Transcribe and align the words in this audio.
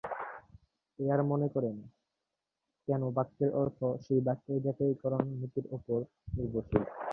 Air 0.99 1.21
মনে 1.23 1.47
করেন, 1.49 1.75
কোনো 2.87 3.07
বাক্যের 3.17 3.51
অর্থ 3.53 3.79
সেই 4.05 4.21
বাক্যের 4.21 4.57
যাচাইকরণ 4.65 5.25
নীতির 5.39 5.65
উপর 5.71 5.99
নির্ভরশীল। 6.35 6.83